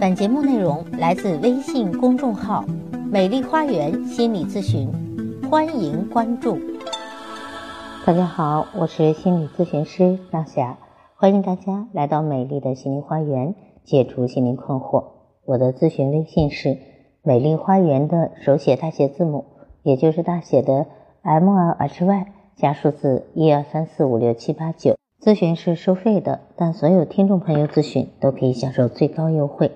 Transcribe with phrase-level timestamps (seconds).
[0.00, 2.64] 本节目内容来自微信公众号
[3.10, 4.90] “美丽花园心理咨询”，
[5.48, 6.58] 欢迎关注。
[8.04, 10.78] 大家好，我是心理咨询师张霞，
[11.14, 13.54] 欢迎大家来到美丽的心灵花园，
[13.84, 15.04] 解除心灵困惑。
[15.44, 16.76] 我的咨询微信是
[17.22, 19.44] “美丽花园”的手写大写字母，
[19.82, 20.86] 也就是大写的
[21.22, 22.26] M R H Y
[22.56, 24.96] 加数字一二三四五六七八九。
[25.20, 29.70] 咨询是收费的，但所有听众朋友咨询都可以享受最高优惠。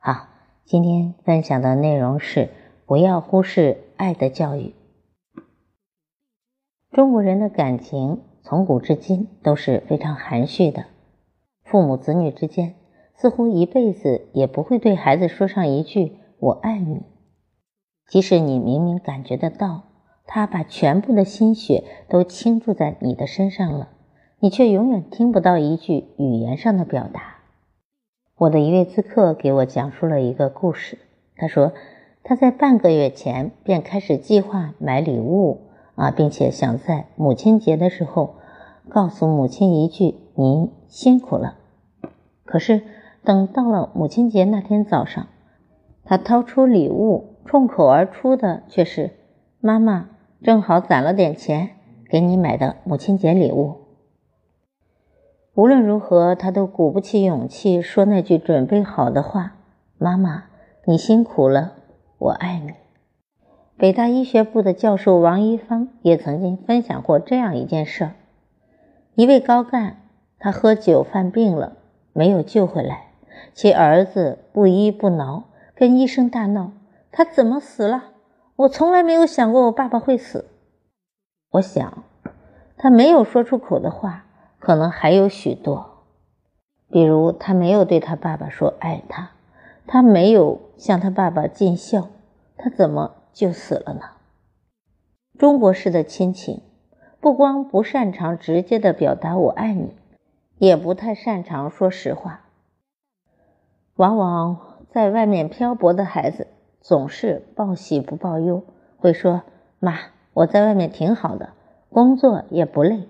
[0.00, 0.28] 好，
[0.64, 2.50] 今天分享的内容是
[2.86, 4.72] 不要忽视爱的教育。
[6.92, 10.84] 中国人的感情从古至今都是非常含蓄的，
[11.64, 12.76] 父母子女之间
[13.16, 17.02] 似乎一辈子也不会对孩子说上一句“我爱你”，
[18.08, 19.82] 即使你明明感觉得到
[20.24, 23.90] 他把全部的心血都倾注在你的身上了。
[24.38, 27.37] 你却永远听不到一句语言上的表达。
[28.38, 30.98] 我的一位咨客给我讲述了一个故事。
[31.34, 31.72] 他说，
[32.22, 35.62] 他在半个月前便开始计划买礼物
[35.96, 38.36] 啊，并且想在母亲节的时候
[38.88, 41.56] 告诉母亲一句“您辛苦了”。
[42.46, 42.82] 可是
[43.24, 45.26] 等到了母亲节那天早上，
[46.04, 49.10] 他掏出礼物，冲口而出的却是
[49.58, 50.10] ：“妈妈，
[50.44, 51.70] 正好攒了点钱，
[52.08, 53.78] 给你买的母亲节礼物。”
[55.58, 59.56] 无论如何，他都鼓不起勇气说那句准备好的话
[59.98, 60.44] ：“妈妈，
[60.84, 61.72] 你辛苦了，
[62.16, 62.74] 我爱你。”
[63.76, 68.12] 北大医学部的教授王一芳也曾经分享过这样一件事儿：
[69.16, 69.96] 一位高干，
[70.38, 71.72] 他喝酒犯病了，
[72.12, 73.08] 没有救回来，
[73.52, 75.42] 其儿子不依不挠，
[75.74, 76.70] 跟医生大闹
[77.10, 78.04] ：“他怎么死了？
[78.54, 80.44] 我从来没有想过我爸爸会死。”
[81.50, 82.04] 我想，
[82.76, 84.26] 他没有说出口的话。
[84.58, 86.04] 可能还有许多，
[86.90, 89.30] 比如他没有对他爸爸说爱他，
[89.86, 92.08] 他没有向他爸爸尽孝，
[92.56, 94.00] 他怎么就死了呢？
[95.38, 96.62] 中国式的亲情，
[97.20, 99.94] 不光不擅长直接的表达我爱你，
[100.58, 102.40] 也不太擅长说实话。
[103.94, 104.58] 往往
[104.90, 106.48] 在外面漂泊的孩子，
[106.80, 108.64] 总是报喜不报忧，
[108.96, 109.42] 会说
[109.78, 109.98] ：“妈，
[110.32, 111.50] 我在外面挺好的，
[111.90, 113.08] 工作也不累。”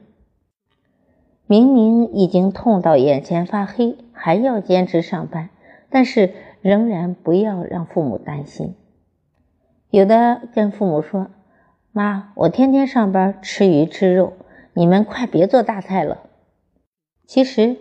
[1.51, 5.49] 明明已经痛到眼前发黑，还要坚持上班，
[5.89, 8.75] 但是仍然不要让父母担心。
[9.89, 11.29] 有的跟父母说
[11.91, 14.35] ：“妈，我天天上班吃鱼吃肉，
[14.75, 16.19] 你们快别做大菜了。”
[17.27, 17.79] 其实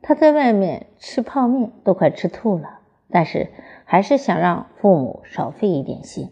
[0.00, 2.78] 他在外面吃泡面都快吃吐了，
[3.10, 3.50] 但是
[3.84, 6.30] 还是想让父母少费一点心。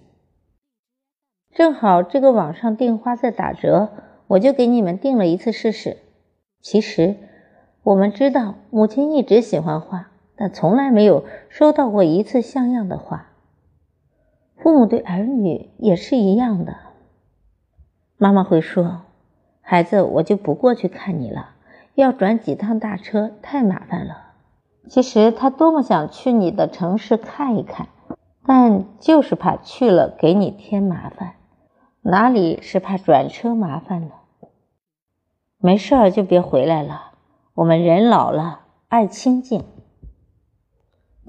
[1.52, 3.90] 正好这个网上订花在打折，
[4.28, 5.98] 我就给你们订了一次试试。
[6.60, 7.16] 其实，
[7.82, 13.26] 我们知道母亲一直喜欢画，但从来没有收到过一次像样的画。
[14.56, 16.76] 父母对儿女也是一样的。
[18.18, 19.02] 妈妈会说
[19.62, 21.54] ：“孩子，我就不过去看你了，
[21.94, 24.32] 要转几趟大车，太麻烦了。”
[24.86, 27.88] 其实他多么想去你的城市看一看，
[28.44, 31.36] 但就是怕去了给你添麻烦。
[32.02, 34.10] 哪里是怕转车麻烦呢？
[35.62, 37.12] 没事儿就别回来了。
[37.52, 39.62] 我们人老了，爱清静，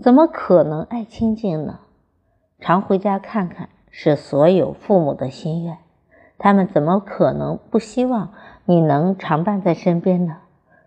[0.01, 1.81] 怎么可能爱清静呢？
[2.57, 5.79] 常回家看看是所有父母的心愿。
[6.37, 8.31] 他们怎么可能不希望
[8.63, 10.37] 你能常伴在身边呢？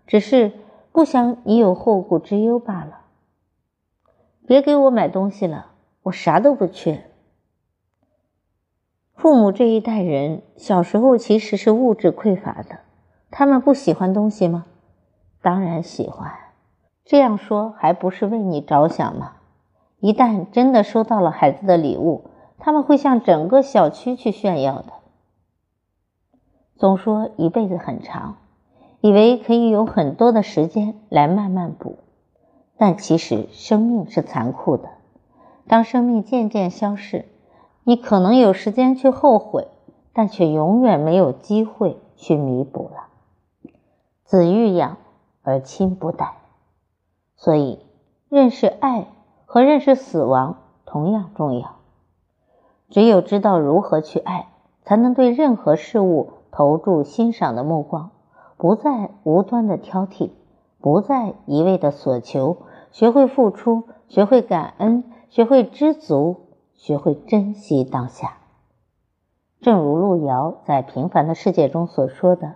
[0.07, 0.51] 只是
[0.91, 3.01] 不想你有后顾之忧罢了。
[4.47, 5.67] 别给我买东西了，
[6.01, 7.03] 我啥都不缺。
[9.13, 12.79] 父母这一代人小时候其实是物质匮乏的。
[13.31, 14.65] 他们不喜欢东西吗？
[15.41, 16.31] 当然喜欢。
[17.03, 19.33] 这样说还不是为你着想吗？
[19.99, 22.25] 一旦真的收到了孩子的礼物，
[22.57, 24.93] 他们会向整个小区去炫耀的。
[26.77, 28.37] 总说一辈子很长，
[29.01, 31.97] 以为可以有很多的时间来慢慢补，
[32.77, 34.89] 但其实生命是残酷的。
[35.67, 37.25] 当生命渐渐消逝，
[37.83, 39.67] 你可能有时间去后悔，
[40.13, 43.04] 但却永远没有机会去弥补了。
[44.25, 44.97] 子欲养
[45.43, 46.37] 而亲不待，
[47.35, 47.85] 所以
[48.27, 49.07] 认识爱
[49.45, 51.75] 和认识死亡同样重要。
[52.89, 54.47] 只有知道如何去爱，
[54.81, 58.09] 才能对任何事物投注欣赏的目光，
[58.57, 60.31] 不再无端的挑剔，
[60.79, 62.57] 不再一味的索求，
[62.91, 68.37] 学会付出，学会感恩，学会知足，学会珍惜当下。
[69.61, 72.55] 正如路遥在《平凡的世界》中所说的：“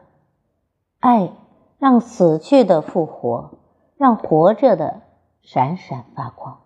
[1.00, 1.30] 爱。”
[1.80, 3.52] 让死去的复活，
[3.96, 5.02] 让活着的
[5.42, 6.60] 闪闪发光。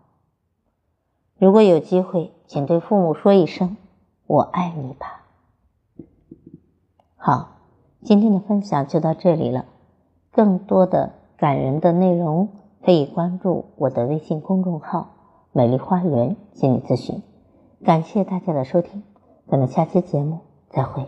[1.38, 3.78] 如果有机会，请对父母说一声
[4.26, 5.24] “我爱你”吧。
[7.16, 7.58] 好，
[8.02, 9.66] 今天的分享就到这里了。
[10.32, 12.50] 更多的感人的内容，
[12.84, 15.12] 可以关注我的微信公众号
[15.54, 17.22] “美丽花园心理咨询”。
[17.86, 19.04] 感谢大家的收听，
[19.48, 20.40] 咱们下期节目
[20.70, 21.08] 再会。